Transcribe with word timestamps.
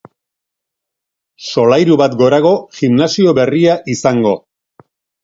Solairu 1.47 1.97
bat 2.01 2.15
gorago 2.21 2.53
gimnasio 2.79 3.35
berria 3.41 3.77
izango. 3.97 4.33